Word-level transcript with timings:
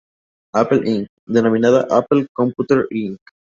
Apple 0.55 0.81
Inc., 0.93 1.11
denominada 1.29 1.85
Apple 1.99 2.25
Computer 2.33 2.87
Inc. 2.89 3.19